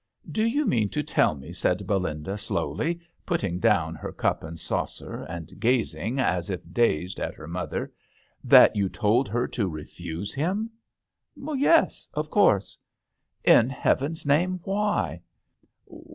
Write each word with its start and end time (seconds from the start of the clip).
"Do 0.31 0.43
you 0.43 0.65
mean 0.65 0.89
to 0.97 1.03
tell 1.03 1.35
me," 1.35 1.53
said 1.53 1.85
Belinda, 1.85 2.35
slowly, 2.35 3.01
putting 3.23 3.59
down 3.59 3.93
her 3.93 4.11
cup 4.11 4.43
and 4.43 4.59
saucer 4.59 5.17
and 5.29 5.59
gazing 5.59 6.17
as 6.19 6.49
if 6.49 6.61
dazed 6.73 7.19
at 7.19 7.35
her 7.35 7.45
mother, 7.45 7.93
that 8.43 8.75
you 8.75 8.89
told 8.89 9.27
her 9.29 9.47
to 9.49 9.69
refuse 9.69 10.33
him?"" 10.33 10.71
Yes, 11.37 12.09
of 12.15 12.31
course."" 12.31 12.79
In 13.43 13.69
Heaven's 13.69 14.25
name, 14.25 14.59
why 14.63 15.21